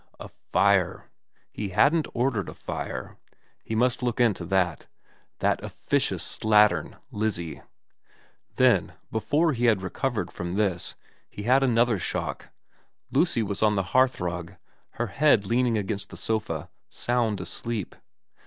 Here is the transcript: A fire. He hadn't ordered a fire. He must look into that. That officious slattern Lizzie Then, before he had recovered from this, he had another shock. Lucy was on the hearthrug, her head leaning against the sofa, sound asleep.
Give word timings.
A 0.19 0.29
fire. 0.29 1.11
He 1.51 1.69
hadn't 1.69 2.07
ordered 2.15 2.49
a 2.49 2.55
fire. 2.55 3.17
He 3.63 3.75
must 3.75 4.01
look 4.01 4.19
into 4.19 4.45
that. 4.47 4.87
That 5.41 5.63
officious 5.63 6.23
slattern 6.39 6.95
Lizzie 7.11 7.61
Then, 8.55 8.93
before 9.11 9.53
he 9.53 9.65
had 9.65 9.83
recovered 9.83 10.31
from 10.31 10.53
this, 10.53 10.95
he 11.29 11.43
had 11.43 11.61
another 11.61 11.99
shock. 11.99 12.49
Lucy 13.11 13.43
was 13.43 13.61
on 13.61 13.75
the 13.75 13.83
hearthrug, 13.93 14.55
her 14.93 15.05
head 15.13 15.45
leaning 15.45 15.77
against 15.77 16.09
the 16.09 16.17
sofa, 16.17 16.71
sound 16.89 17.39
asleep. 17.39 17.95